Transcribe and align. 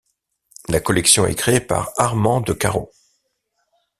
La 0.67 0.79
collection 0.79 1.27
est 1.27 1.35
créée 1.35 1.59
par 1.59 1.91
Armand 1.95 2.41
de 2.41 2.53
Caro. 2.53 2.89